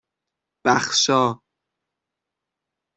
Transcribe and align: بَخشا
بَخشا 0.65 1.23